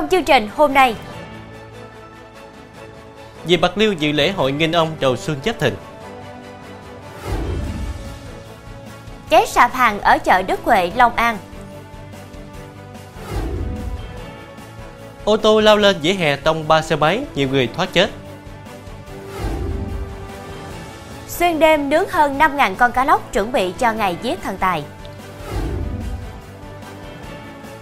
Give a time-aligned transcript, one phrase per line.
[0.00, 0.94] Trong chương trình hôm nay,
[3.44, 5.74] Về Bạc Liêu dự lễ hội Nghinh Ông đầu xuân Giáp Thìn.
[9.30, 11.38] cháy sạp hàng ở chợ Đức Huệ, Long An.
[15.24, 18.10] Ô tô lao lên vỉa hè tông ba xe máy, nhiều người thoát chết.
[21.28, 24.84] Xuyên đêm nướng hơn 5.000 con cá lóc chuẩn bị cho ngày giết thần tài.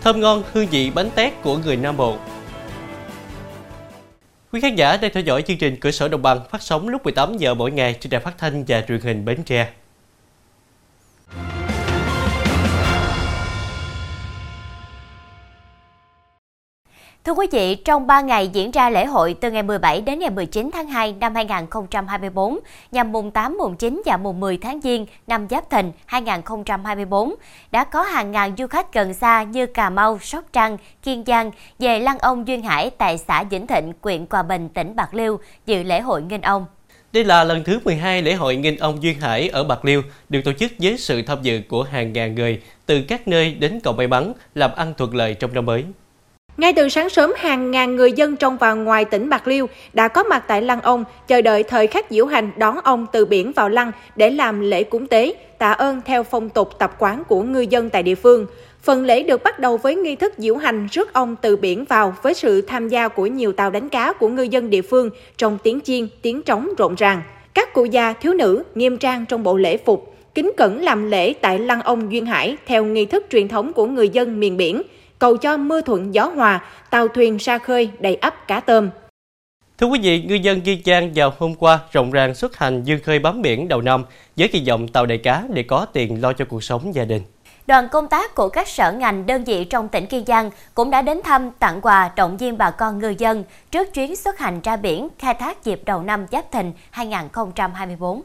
[0.08, 2.16] Thơm ngon, hương vị, bánh tét của người Nam Bộ.
[4.52, 7.04] Quý khán giả đang theo dõi chương trình Cửa sổ Đồng bằng phát sóng lúc
[7.04, 9.68] 18 giờ mỗi ngày trên đài phát thanh và truyền hình Bến Tre.
[17.24, 20.30] Thưa quý vị, trong 3 ngày diễn ra lễ hội từ ngày 17 đến ngày
[20.30, 22.58] 19 tháng 2 năm 2024,
[22.92, 27.34] nhằm mùng 8, mùng 9 và mùng 10 tháng Giêng năm Giáp Thìn 2024,
[27.70, 31.50] đã có hàng ngàn du khách gần xa như Cà Mau, Sóc Trăng, Kiên Giang
[31.78, 35.38] về Lăng Ông Duyên Hải tại xã Vĩnh Thịnh, huyện Hòa Bình, tỉnh Bạc Liêu
[35.66, 36.66] dự lễ hội Nghinh Ông.
[37.12, 40.40] Đây là lần thứ 12 lễ hội Nghinh Ông Duyên Hải ở Bạc Liêu được
[40.44, 43.94] tổ chức với sự tham dự của hàng ngàn người từ các nơi đến cầu
[43.94, 45.84] may mắn, làm ăn thuận lợi trong năm mới.
[46.58, 50.08] Ngay từ sáng sớm, hàng ngàn người dân trong và ngoài tỉnh Bạc Liêu đã
[50.08, 53.52] có mặt tại Lăng Ông, chờ đợi thời khắc diễu hành đón ông từ biển
[53.52, 57.42] vào lăng để làm lễ cúng tế, tạ ơn theo phong tục tập quán của
[57.42, 58.46] ngư dân tại địa phương.
[58.82, 62.14] Phần lễ được bắt đầu với nghi thức diễu hành rước ông từ biển vào
[62.22, 65.58] với sự tham gia của nhiều tàu đánh cá của ngư dân địa phương trong
[65.62, 67.22] tiếng chiên, tiếng trống rộn ràng.
[67.54, 71.32] Các cụ già, thiếu nữ nghiêm trang trong bộ lễ phục, kính cẩn làm lễ
[71.32, 74.82] tại Lăng Ông Duyên Hải theo nghi thức truyền thống của người dân miền biển–
[75.18, 78.90] cầu cho mưa thuận gió hòa, tàu thuyền ra khơi đầy ắp cá tôm.
[79.78, 83.00] Thưa quý vị, ngư dân Kiên Giang vào hôm qua rộng ràng xuất hành dương
[83.04, 84.04] khơi bám biển đầu năm
[84.36, 87.22] với kỳ vọng tàu đầy cá để có tiền lo cho cuộc sống gia đình.
[87.66, 91.02] Đoàn công tác của các sở ngành đơn vị trong tỉnh Kiên Giang cũng đã
[91.02, 94.76] đến thăm, tặng quà, động viên bà con ngư dân trước chuyến xuất hành ra
[94.76, 98.22] biển khai thác dịp đầu năm Giáp Thìn 2024.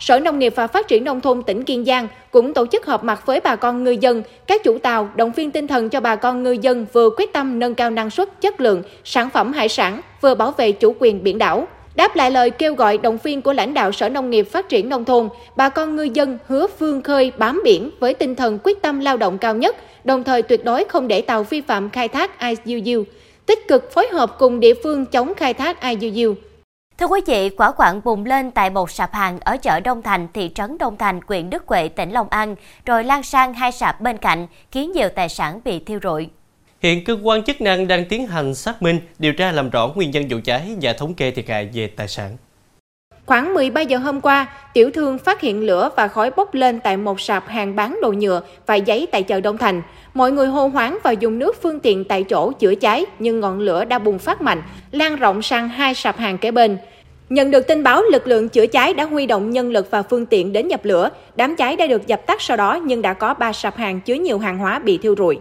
[0.00, 3.04] Sở Nông nghiệp và Phát triển Nông thôn tỉnh Kiên Giang cũng tổ chức họp
[3.04, 6.16] mặt với bà con ngư dân, các chủ tàu, động viên tinh thần cho bà
[6.16, 9.68] con ngư dân vừa quyết tâm nâng cao năng suất, chất lượng, sản phẩm hải
[9.68, 11.68] sản, vừa bảo vệ chủ quyền biển đảo.
[11.94, 14.88] Đáp lại lời kêu gọi động viên của lãnh đạo Sở Nông nghiệp Phát triển
[14.88, 18.82] Nông thôn, bà con ngư dân hứa phương khơi bám biển với tinh thần quyết
[18.82, 22.08] tâm lao động cao nhất, đồng thời tuyệt đối không để tàu vi phạm khai
[22.08, 23.04] thác IUU,
[23.46, 26.34] tích cực phối hợp cùng địa phương chống khai thác IUU.
[26.98, 30.28] Thưa quý vị, quả quạng bùng lên tại một sạp hàng ở chợ Đông Thành,
[30.34, 32.54] thị trấn Đông Thành, huyện Đức Huệ, tỉnh Long An,
[32.86, 36.28] rồi lan sang hai sạp bên cạnh, khiến nhiều tài sản bị thiêu rụi.
[36.80, 40.10] Hiện cơ quan chức năng đang tiến hành xác minh, điều tra làm rõ nguyên
[40.10, 42.36] nhân vụ cháy và thống kê thiệt hại về tài sản.
[43.26, 46.96] Khoảng 13 giờ hôm qua, tiểu thương phát hiện lửa và khói bốc lên tại
[46.96, 49.82] một sạp hàng bán đồ nhựa và giấy tại chợ Đông Thành.
[50.14, 53.58] Mọi người hô hoáng và dùng nước phương tiện tại chỗ chữa cháy, nhưng ngọn
[53.58, 56.78] lửa đã bùng phát mạnh, lan rộng sang hai sạp hàng kế bên.
[57.28, 60.26] Nhận được tin báo, lực lượng chữa cháy đã huy động nhân lực và phương
[60.26, 61.10] tiện đến dập lửa.
[61.36, 64.14] Đám cháy đã được dập tắt sau đó nhưng đã có 3 sạp hàng chứa
[64.14, 65.38] nhiều hàng hóa bị thiêu rụi.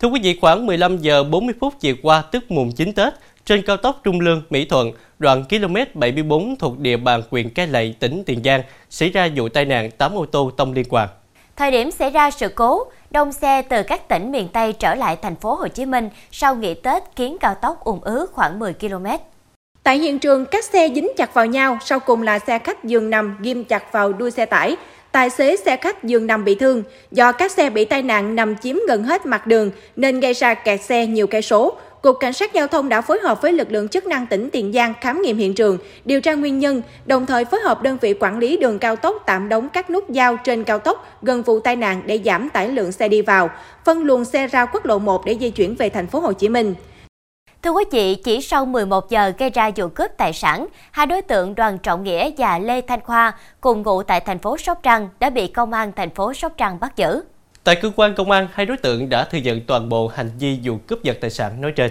[0.00, 3.14] Thưa quý vị, khoảng 15 giờ 40 phút chiều qua tức mùng 9 Tết,
[3.44, 7.66] trên cao tốc Trung Lương Mỹ Thuận, đoạn km 74 thuộc địa bàn huyện Cái
[7.66, 11.08] Lậy, tỉnh Tiền Giang, xảy ra vụ tai nạn 8 ô tô tông liên quan.
[11.56, 15.16] Thời điểm xảy ra sự cố, đông xe từ các tỉnh miền Tây trở lại
[15.22, 18.72] thành phố Hồ Chí Minh sau nghỉ Tết khiến cao tốc ùn ứ khoảng 10
[18.72, 19.06] km.
[19.82, 23.10] Tại hiện trường, các xe dính chặt vào nhau, sau cùng là xe khách giường
[23.10, 24.76] nằm ghim chặt vào đuôi xe tải.
[25.12, 28.56] Tài xế xe khách giường nằm bị thương, do các xe bị tai nạn nằm
[28.56, 31.76] chiếm gần hết mặt đường nên gây ra kẹt xe nhiều cây số.
[32.02, 34.72] Cục Cảnh sát Giao thông đã phối hợp với lực lượng chức năng tỉnh Tiền
[34.72, 38.14] Giang khám nghiệm hiện trường, điều tra nguyên nhân, đồng thời phối hợp đơn vị
[38.20, 41.60] quản lý đường cao tốc tạm đóng các nút giao trên cao tốc gần vụ
[41.60, 43.50] tai nạn để giảm tải lượng xe đi vào,
[43.84, 46.48] phân luồng xe ra quốc lộ 1 để di chuyển về thành phố Hồ Chí
[46.48, 46.74] Minh.
[47.62, 51.22] Thưa quý vị, chỉ sau 11 giờ gây ra vụ cướp tài sản, hai đối
[51.22, 55.08] tượng Đoàn Trọng Nghĩa và Lê Thanh Khoa cùng ngụ tại thành phố Sóc Trăng
[55.20, 57.22] đã bị công an thành phố Sóc Trăng bắt giữ.
[57.64, 60.58] Tại cơ quan công an, hai đối tượng đã thừa nhận toàn bộ hành vi
[60.64, 61.90] vụ cướp giật tài sản nói trên.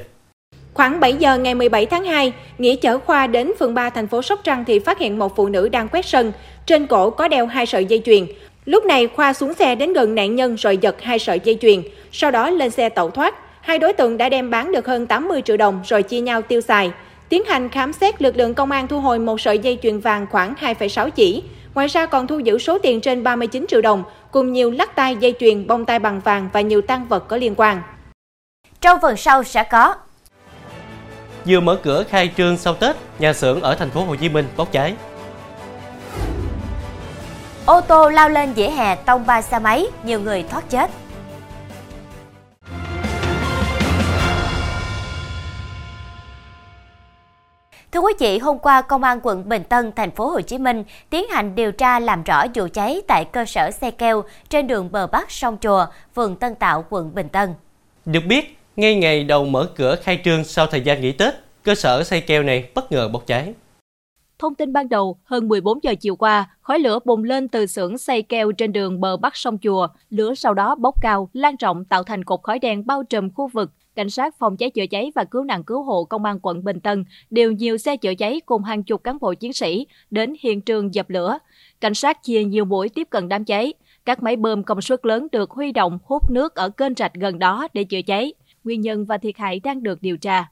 [0.73, 4.21] Khoảng 7 giờ ngày 17 tháng 2, Nghĩa chở Khoa đến phường 3 thành phố
[4.21, 6.31] Sóc Trăng thì phát hiện một phụ nữ đang quét sân,
[6.65, 8.25] trên cổ có đeo hai sợi dây chuyền.
[8.65, 11.81] Lúc này Khoa xuống xe đến gần nạn nhân rồi giật hai sợi dây chuyền,
[12.11, 13.35] sau đó lên xe tẩu thoát.
[13.61, 16.61] Hai đối tượng đã đem bán được hơn 80 triệu đồng rồi chia nhau tiêu
[16.61, 16.91] xài.
[17.29, 20.25] Tiến hành khám xét, lực lượng công an thu hồi một sợi dây chuyền vàng
[20.31, 21.43] khoảng 2,6 chỉ.
[21.73, 25.15] Ngoài ra còn thu giữ số tiền trên 39 triệu đồng, cùng nhiều lắc tay
[25.15, 27.81] dây chuyền, bông tai bằng vàng và nhiều tăng vật có liên quan.
[28.81, 29.95] Trong phần sau sẽ có
[31.45, 34.45] Vừa mở cửa khai trương sau Tết, nhà xưởng ở thành phố Hồ Chí Minh
[34.57, 34.95] bốc cháy.
[37.65, 40.89] Ô tô lao lên vỉa hè tông ba xe máy, nhiều người thoát chết.
[47.99, 50.83] Thưa quý vị, hôm qua Công an quận Bình Tân, thành phố Hồ Chí Minh
[51.09, 54.91] tiến hành điều tra làm rõ vụ cháy tại cơ sở xe keo trên đường
[54.91, 55.85] bờ bắc sông Chùa,
[56.15, 57.53] phường Tân Tạo, quận Bình Tân.
[58.05, 61.75] Được biết, ngay ngày đầu mở cửa khai trương sau thời gian nghỉ Tết, cơ
[61.75, 63.53] sở xây keo này bất ngờ bốc cháy.
[64.39, 67.97] Thông tin ban đầu, hơn 14 giờ chiều qua, khói lửa bùng lên từ xưởng
[67.97, 69.87] xây keo trên đường bờ bắc sông Chùa.
[70.09, 73.47] Lửa sau đó bốc cao, lan rộng tạo thành cột khói đen bao trùm khu
[73.47, 73.71] vực.
[73.99, 76.79] Cảnh sát phòng cháy chữa cháy và cứu nạn cứu hộ công an quận Bình
[76.79, 80.61] Tân điều nhiều xe chữa cháy cùng hàng chục cán bộ chiến sĩ đến hiện
[80.61, 81.37] trường dập lửa.
[81.81, 83.73] Cảnh sát chia nhiều mũi tiếp cận đám cháy.
[84.05, 87.39] Các máy bơm công suất lớn được huy động hút nước ở kênh rạch gần
[87.39, 88.33] đó để chữa cháy.
[88.63, 90.45] Nguyên nhân và thiệt hại đang được điều tra.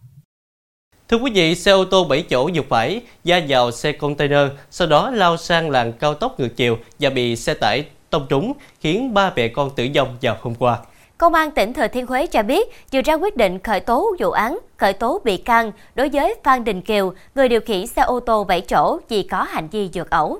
[1.07, 4.87] Thưa quý vị, xe ô tô 7 chỗ dục phải gia vào xe container, sau
[4.87, 9.13] đó lao sang làn cao tốc ngược chiều và bị xe tải tông trúng, khiến
[9.13, 10.79] ba mẹ con tử vong vào hôm qua.
[11.17, 14.31] Công an tỉnh Thừa Thiên Huế cho biết vừa ra quyết định khởi tố vụ
[14.31, 18.19] án, khởi tố bị can đối với Phan Đình Kiều, người điều khiển xe ô
[18.19, 20.39] tô 7 chỗ vì có hành vi vượt ẩu.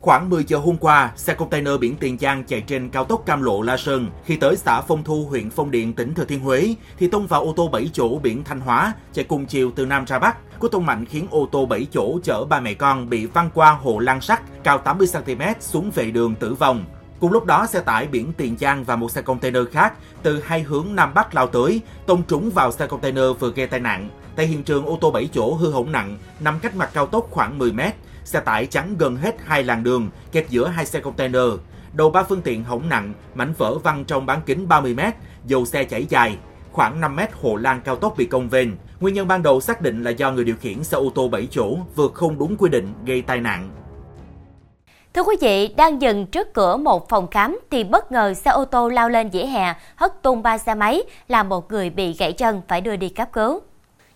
[0.00, 3.42] Khoảng 10 giờ hôm qua, xe container biển Tiền Giang chạy trên cao tốc Cam
[3.42, 4.06] Lộ La Sơn.
[4.24, 7.42] Khi tới xã Phong Thu, huyện Phong Điền, tỉnh Thừa Thiên Huế, thì tông vào
[7.42, 10.58] ô tô 7 chỗ biển Thanh Hóa, chạy cùng chiều từ Nam ra Bắc.
[10.58, 13.70] Cú tông mạnh khiến ô tô 7 chỗ chở ba mẹ con bị văng qua
[13.70, 16.84] hồ lan sắt cao 80cm xuống vệ đường tử vong.
[17.20, 20.62] Cùng lúc đó, xe tải biển Tiền Giang và một xe container khác từ hai
[20.62, 24.08] hướng Nam Bắc lao tới, tông trúng vào xe container vừa gây tai nạn.
[24.36, 27.26] Tại hiện trường, ô tô 7 chỗ hư hỏng nặng, nằm cách mặt cao tốc
[27.30, 27.94] khoảng 10 mét.
[28.24, 31.42] Xe tải chắn gần hết hai làn đường, kẹp giữa hai xe container.
[31.92, 35.14] Đầu ba phương tiện hỏng nặng, mảnh vỡ văng trong bán kính 30 mét,
[35.46, 36.38] dầu xe chảy dài.
[36.72, 38.68] Khoảng 5 mét hộ lan cao tốc bị cong vênh.
[39.00, 41.48] Nguyên nhân ban đầu xác định là do người điều khiển xe ô tô 7
[41.50, 43.70] chỗ vượt không đúng quy định gây tai nạn.
[45.16, 48.64] Thưa quý vị, đang dừng trước cửa một phòng khám thì bất ngờ xe ô
[48.64, 52.32] tô lao lên vỉa hè, hất tung ba xe máy, làm một người bị gãy
[52.32, 53.60] chân phải đưa đi cấp cứu.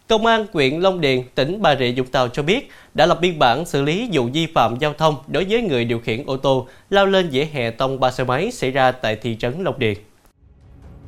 [0.09, 3.39] Công an huyện Long Điền, tỉnh Bà Rịa Vũng Tàu cho biết đã lập biên
[3.39, 6.67] bản xử lý vụ vi phạm giao thông đối với người điều khiển ô tô
[6.91, 9.95] lao lên vỉa hè tông ba xe máy xảy ra tại thị trấn Long Điền.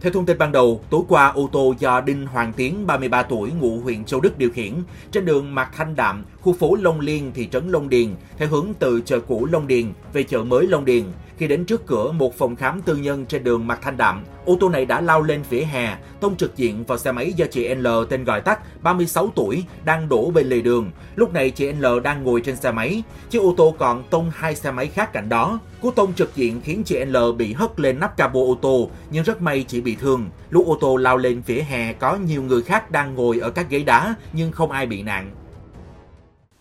[0.01, 3.51] Theo thông tin ban đầu, tối qua ô tô do Đinh Hoàng Tiến, 33 tuổi,
[3.61, 4.73] ngụ huyện Châu Đức điều khiển,
[5.13, 8.67] trên đường Mạc Thanh Đạm, khu phố Long Liên, thị trấn Long Điền, theo hướng
[8.79, 11.05] từ chợ cũ Long Điền về chợ mới Long Điền.
[11.37, 14.57] Khi đến trước cửa một phòng khám tư nhân trên đường Mạc Thanh Đạm, ô
[14.61, 17.75] tô này đã lao lên vỉa hè, tông trực diện vào xe máy do chị
[17.75, 20.91] L tên gọi tắt 36 tuổi đang đổ bên lề đường.
[21.17, 24.57] Lúc này chị L đang ngồi trên xe máy, chiếc ô tô còn tông hai
[24.57, 25.59] xe máy khác cạnh đó.
[25.81, 29.25] Cú tông trực diện khiến chị L bị hất lên nắp capo ô tô, nhưng
[29.25, 30.27] rất may chỉ bị thương.
[30.51, 33.71] Lúc ô tô lao lên vỉa hè có nhiều người khác đang ngồi ở các
[33.71, 35.31] ghế đá nhưng không ai bị nạn.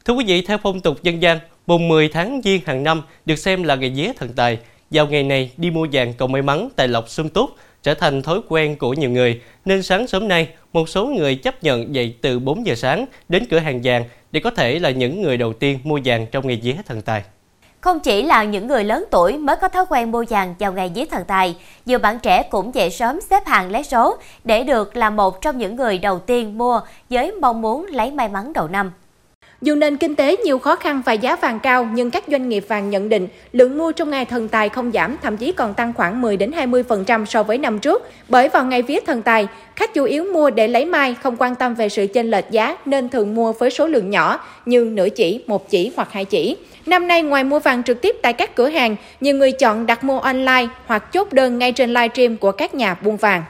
[0.05, 3.35] Thưa quý vị, theo phong tục dân gian, mùng 10 tháng Giêng hàng năm được
[3.35, 4.57] xem là ngày vía thần tài.
[4.91, 7.49] Vào ngày này, đi mua vàng cầu may mắn, tài lộc sung túc
[7.83, 11.63] trở thành thói quen của nhiều người, nên sáng sớm nay, một số người chấp
[11.63, 15.21] nhận dậy từ 4 giờ sáng đến cửa hàng vàng để có thể là những
[15.21, 17.23] người đầu tiên mua vàng trong ngày vía thần tài.
[17.81, 20.91] Không chỉ là những người lớn tuổi mới có thói quen mua vàng vào ngày
[20.95, 21.55] vía thần tài,
[21.85, 25.57] nhiều bạn trẻ cũng dậy sớm xếp hàng lấy số để được là một trong
[25.57, 28.91] những người đầu tiên mua với mong muốn lấy may mắn đầu năm.
[29.61, 32.65] Dù nền kinh tế nhiều khó khăn và giá vàng cao, nhưng các doanh nghiệp
[32.67, 35.93] vàng nhận định lượng mua trong ngày thần tài không giảm, thậm chí còn tăng
[35.93, 38.09] khoảng 10 đến 20% so với năm trước.
[38.29, 41.55] Bởi vào ngày vía thần tài, khách chủ yếu mua để lấy mai, không quan
[41.55, 45.09] tâm về sự chênh lệch giá nên thường mua với số lượng nhỏ như nửa
[45.09, 46.57] chỉ, một chỉ hoặc hai chỉ.
[46.85, 50.03] Năm nay ngoài mua vàng trực tiếp tại các cửa hàng, nhiều người chọn đặt
[50.03, 53.43] mua online hoặc chốt đơn ngay trên livestream của các nhà buôn vàng.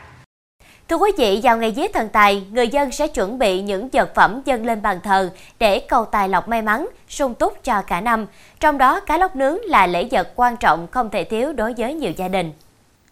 [0.92, 4.16] Thưa quý vị, vào ngày vía thần tài, người dân sẽ chuẩn bị những vật
[4.16, 8.02] phẩm dâng lên bàn thờ để cầu tài lộc may mắn, sung túc cho cả
[8.02, 8.26] năm.
[8.60, 11.94] Trong đó, cá lóc nướng là lễ vật quan trọng không thể thiếu đối với
[11.94, 12.52] nhiều gia đình.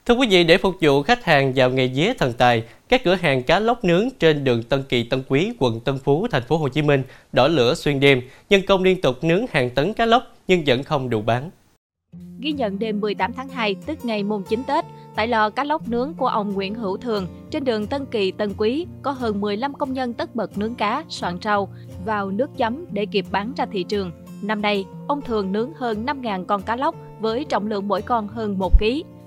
[0.06, 3.16] Thưa quý vị, để phục vụ khách hàng vào ngày vía thần tài, các cửa
[3.16, 6.58] hàng cá lóc nướng trên đường Tân Kỳ Tân Quý, quận Tân Phú, thành phố
[6.58, 10.06] Hồ Chí Minh đỏ lửa xuyên đêm, nhân công liên tục nướng hàng tấn cá
[10.06, 11.50] lóc nhưng vẫn không đủ bán.
[12.42, 14.86] Ghi nhận đêm 18 tháng 2, tức ngày mùng 9 Tết,
[15.16, 18.54] tại lò cá lóc nướng của ông Nguyễn Hữu Thường trên đường Tân Kỳ Tân
[18.58, 21.70] Quý có hơn 15 công nhân tất bật nướng cá, soạn rau
[22.06, 24.12] vào nước chấm để kịp bán ra thị trường.
[24.42, 28.28] Năm nay, ông Thường nướng hơn 5.000 con cá lóc với trọng lượng mỗi con
[28.28, 28.86] hơn 1 kg.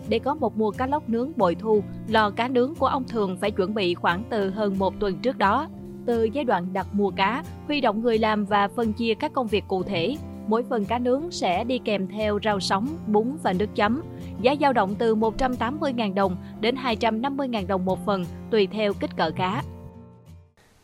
[0.08, 3.36] Để có một mùa cá lóc nướng bội thu, lò cá nướng của ông Thường
[3.40, 5.68] phải chuẩn bị khoảng từ hơn một tuần trước đó.
[6.06, 9.46] Từ giai đoạn đặt mua cá, huy động người làm và phân chia các công
[9.46, 13.52] việc cụ thể, mỗi phần cá nướng sẽ đi kèm theo rau sống, bún và
[13.52, 14.02] nước chấm.
[14.40, 19.30] Giá dao động từ 180.000 đồng đến 250.000 đồng một phần, tùy theo kích cỡ
[19.36, 19.62] cá.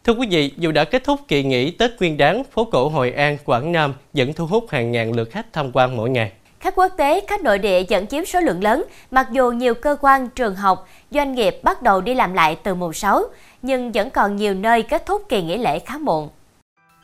[0.05, 3.11] Thưa quý vị, dù đã kết thúc kỳ nghỉ Tết Nguyên đán, phố cổ Hội
[3.11, 6.33] An, Quảng Nam vẫn thu hút hàng ngàn lượt khách tham quan mỗi ngày.
[6.61, 9.97] Khách quốc tế, khách nội địa vẫn chiếm số lượng lớn, mặc dù nhiều cơ
[10.01, 13.23] quan, trường học, doanh nghiệp bắt đầu đi làm lại từ mùng 6,
[13.63, 16.29] nhưng vẫn còn nhiều nơi kết thúc kỳ nghỉ lễ khá muộn.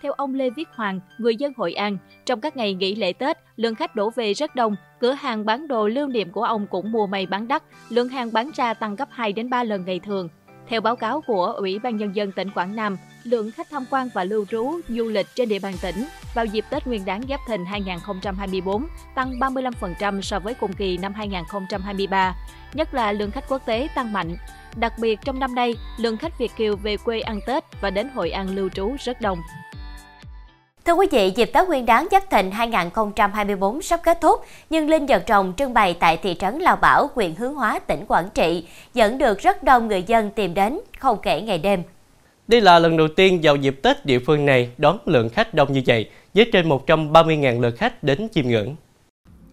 [0.04, 3.38] Theo ông Lê Viết Hoàng, người dân Hội An, trong các ngày nghỉ lễ Tết,
[3.56, 6.92] lượng khách đổ về rất đông, cửa hàng bán đồ lưu niệm của ông cũng
[6.92, 10.00] mua may bán đắt, lượng hàng bán ra tăng gấp 2 đến 3 lần ngày
[10.00, 10.28] thường.
[10.68, 14.08] Theo báo cáo của Ủy ban Nhân dân tỉnh Quảng Nam, lượng khách tham quan
[14.14, 17.40] và lưu trú du lịch trên địa bàn tỉnh vào dịp Tết Nguyên đán Giáp
[17.48, 22.34] Thìn 2024 tăng 35% so với cùng kỳ năm 2023,
[22.74, 24.36] nhất là lượng khách quốc tế tăng mạnh.
[24.76, 28.08] Đặc biệt trong năm nay, lượng khách Việt kiều về quê ăn Tết và đến
[28.08, 29.38] Hội An lưu trú rất đông.
[30.86, 35.06] Thưa quý vị, dịp Tết Nguyên đán Giáp Thìn 2024 sắp kết thúc, nhưng linh
[35.06, 38.66] vật trồng trưng bày tại thị trấn Lào Bảo, huyện Hướng Hóa, tỉnh Quảng Trị
[38.94, 41.82] dẫn được rất đông người dân tìm đến không kể ngày đêm.
[42.48, 45.72] Đây là lần đầu tiên vào dịp Tết địa phương này đón lượng khách đông
[45.72, 48.76] như vậy, với trên 130.000 lượt khách đến chiêm ngưỡng.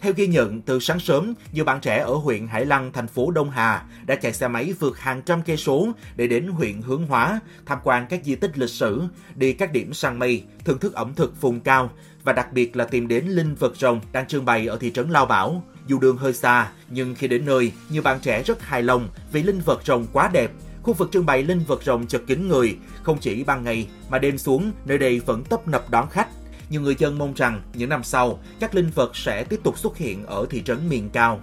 [0.01, 3.31] Theo ghi nhận, từ sáng sớm, nhiều bạn trẻ ở huyện Hải Lăng, thành phố
[3.31, 7.05] Đông Hà đã chạy xe máy vượt hàng trăm cây số để đến huyện Hướng
[7.05, 9.01] Hóa, tham quan các di tích lịch sử,
[9.35, 11.89] đi các điểm săn mây, thưởng thức ẩm thực vùng cao
[12.23, 15.09] và đặc biệt là tìm đến linh vật rồng đang trưng bày ở thị trấn
[15.09, 15.63] Lao Bảo.
[15.87, 19.43] Dù đường hơi xa, nhưng khi đến nơi, nhiều bạn trẻ rất hài lòng vì
[19.43, 20.51] linh vật rồng quá đẹp.
[20.83, 24.19] Khu vực trưng bày linh vật rồng chật kín người, không chỉ ban ngày mà
[24.19, 26.27] đêm xuống, nơi đây vẫn tấp nập đón khách
[26.71, 29.97] nhiều người dân mong rằng những năm sau, các linh vật sẽ tiếp tục xuất
[29.97, 31.39] hiện ở thị trấn miền cao.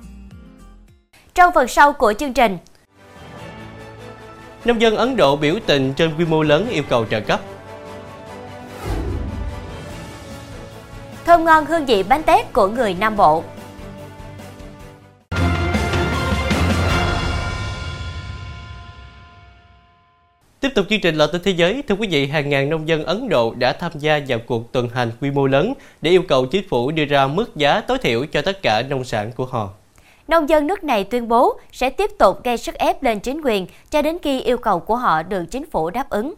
[1.35, 2.59] Trong phần sau của chương trình,
[4.65, 7.41] Nông dân Ấn Độ biểu tình trên quy mô lớn yêu cầu trợ cấp.
[11.25, 13.45] thơm ngon hương vị bánh tét của người Nam Bộ.
[20.61, 23.05] Tiếp tục chương trình lợi tin thế giới, thưa quý vị, hàng ngàn nông dân
[23.05, 26.47] Ấn Độ đã tham gia vào cuộc tuần hành quy mô lớn để yêu cầu
[26.47, 29.71] chính phủ đưa ra mức giá tối thiểu cho tất cả nông sản của họ.
[30.29, 33.67] Nông dân nước này tuyên bố sẽ tiếp tục gây sức ép lên chính quyền
[33.91, 36.35] cho đến khi yêu cầu của họ được chính phủ đáp ứng.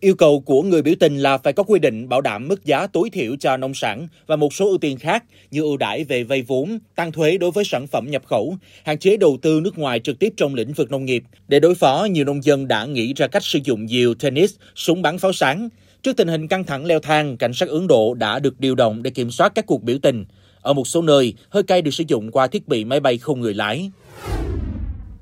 [0.00, 2.86] Yêu cầu của người biểu tình là phải có quy định bảo đảm mức giá
[2.86, 6.24] tối thiểu cho nông sản và một số ưu tiên khác như ưu đãi về
[6.24, 9.78] vay vốn, tăng thuế đối với sản phẩm nhập khẩu, hạn chế đầu tư nước
[9.78, 11.22] ngoài trực tiếp trong lĩnh vực nông nghiệp.
[11.48, 15.02] Để đối phó, nhiều nông dân đã nghĩ ra cách sử dụng diều tennis, súng
[15.02, 15.68] bắn pháo sáng.
[16.02, 19.02] Trước tình hình căng thẳng leo thang, cảnh sát Ấn Độ đã được điều động
[19.02, 20.24] để kiểm soát các cuộc biểu tình.
[20.62, 23.40] Ở một số nơi, hơi cay được sử dụng qua thiết bị máy bay không
[23.40, 23.90] người lái.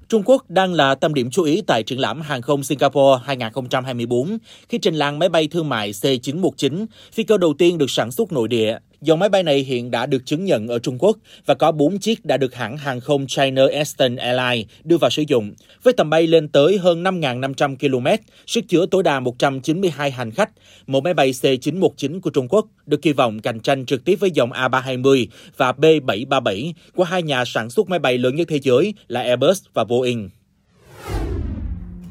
[0.09, 4.39] Trung Quốc đang là tâm điểm chú ý tại triển lãm hàng không Singapore 2024
[4.69, 8.33] khi trình làng máy bay thương mại C919, phi cơ đầu tiên được sản xuất
[8.33, 8.79] nội địa.
[9.01, 11.99] Dòng máy bay này hiện đã được chứng nhận ở Trung Quốc và có 4
[11.99, 16.11] chiếc đã được hãng hàng không China Eastern Airlines đưa vào sử dụng, với tầm
[16.11, 20.51] bay lên tới hơn 5.500 km, sức chứa tối đa 192 hành khách.
[20.87, 24.31] Một máy bay C919 của Trung Quốc được kỳ vọng cạnh tranh trực tiếp với
[24.31, 25.27] dòng A320
[25.57, 29.63] và B737 của hai nhà sản xuất máy bay lớn nhất thế giới là Airbus
[29.75, 30.29] và Boeing.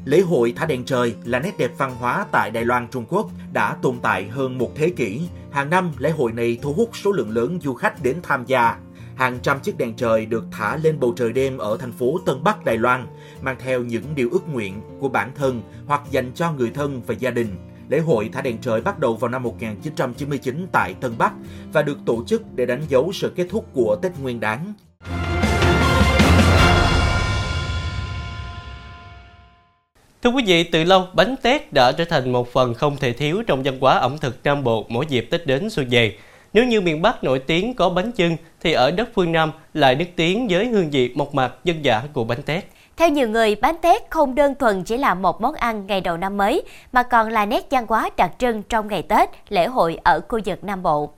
[0.08, 3.30] Lễ hội thả đèn trời là nét đẹp văn hóa tại Đài Loan, Trung Quốc
[3.52, 5.20] đã tồn tại hơn một thế kỷ.
[5.50, 8.76] Hàng năm, lễ hội này thu hút số lượng lớn du khách đến tham gia.
[9.16, 12.44] Hàng trăm chiếc đèn trời được thả lên bầu trời đêm ở thành phố Tân
[12.44, 13.06] Bắc, Đài Loan,
[13.42, 17.14] mang theo những điều ước nguyện của bản thân hoặc dành cho người thân và
[17.14, 17.56] gia đình.
[17.88, 21.32] Lễ hội thả đèn trời bắt đầu vào năm 1999 tại Tân Bắc
[21.72, 24.72] và được tổ chức để đánh dấu sự kết thúc của Tết Nguyên đán.
[30.22, 33.42] Thưa quý vị, từ lâu bánh tét đã trở thành một phần không thể thiếu
[33.46, 36.16] trong văn hóa ẩm thực Nam Bộ mỗi dịp Tết đến xuân về.
[36.52, 39.94] Nếu như miền Bắc nổi tiếng có bánh chưng, thì ở đất phương Nam lại
[39.94, 42.64] nức tiếng với hương vị mộc mạc dân dã của bánh tét.
[42.96, 46.16] Theo nhiều người, bánh tét không đơn thuần chỉ là một món ăn ngày đầu
[46.16, 49.98] năm mới, mà còn là nét văn hóa đặc trưng trong ngày Tết, lễ hội
[50.04, 51.10] ở khu vực Nam Bộ.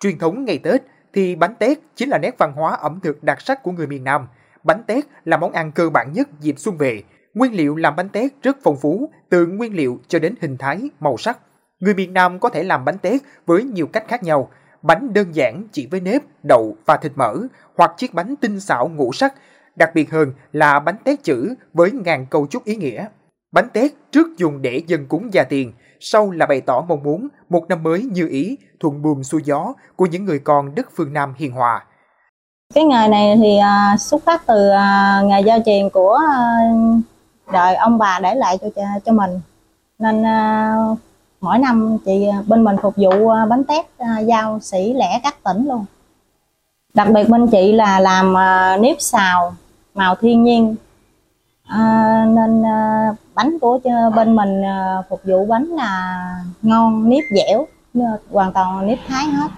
[0.00, 0.82] Truyền thống ngày Tết
[1.12, 4.04] thì bánh tét chính là nét văn hóa ẩm thực đặc sắc của người miền
[4.04, 4.26] Nam.
[4.64, 7.02] Bánh tét là món ăn cơ bản nhất dịp xuân về,
[7.34, 10.90] Nguyên liệu làm bánh tét rất phong phú, từ nguyên liệu cho đến hình thái,
[11.00, 11.38] màu sắc.
[11.80, 14.48] Người miền Nam có thể làm bánh tét với nhiều cách khác nhau.
[14.82, 17.34] Bánh đơn giản chỉ với nếp, đậu và thịt mỡ,
[17.76, 19.34] hoặc chiếc bánh tinh xảo ngũ sắc.
[19.76, 23.06] Đặc biệt hơn là bánh tét chữ với ngàn câu chúc ý nghĩa.
[23.52, 27.28] Bánh tét trước dùng để dân cúng gia tiền, sau là bày tỏ mong muốn
[27.48, 31.12] một năm mới như ý, thuận buồm xuôi gió của những người con đất phương
[31.12, 31.84] Nam hiền hòa.
[32.74, 36.60] Cái nghề này thì à, xuất phát từ à, nghề giao truyền của à,
[37.52, 39.40] đời ông bà để lại cho cho mình.
[39.98, 40.98] Nên uh,
[41.40, 45.20] mỗi năm chị à, bên mình phục vụ uh, bánh tét uh, giao sỉ lẻ
[45.22, 45.84] các tỉnh luôn.
[46.94, 49.54] Đặc biệt bên chị là làm uh, nếp xào
[49.94, 50.76] màu thiên nhiên.
[51.64, 53.78] À, nên à, bánh của
[54.16, 56.20] bên mình à, phục vụ bánh là
[56.62, 57.66] ngon nếp dẻo
[58.30, 59.48] hoàn toàn nếp thái hết.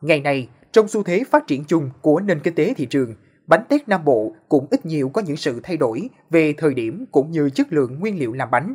[0.00, 3.14] Ngày này trong xu thế phát triển chung của nền kinh tế thị trường
[3.50, 7.04] bánh tét Nam Bộ cũng ít nhiều có những sự thay đổi về thời điểm
[7.12, 8.74] cũng như chất lượng nguyên liệu làm bánh.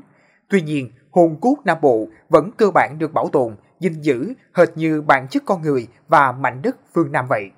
[0.50, 4.70] Tuy nhiên, hồn cốt Nam Bộ vẫn cơ bản được bảo tồn gìn giữ hệt
[4.76, 7.50] như bản chất con người và mảnh đất phương Nam vậy.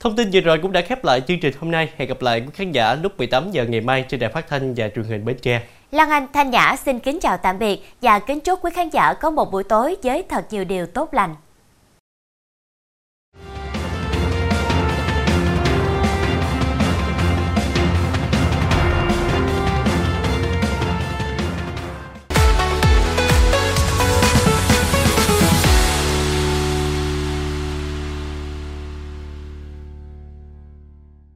[0.00, 1.92] Thông tin vừa rồi cũng đã khép lại chương trình hôm nay.
[1.96, 4.74] Hẹn gặp lại quý khán giả lúc 18 giờ ngày mai trên đài phát thanh
[4.76, 5.62] và truyền hình Bến Tre.
[5.90, 9.14] Lan Anh Thanh Nhã xin kính chào tạm biệt và kính chúc quý khán giả
[9.14, 11.34] có một buổi tối với thật nhiều điều tốt lành.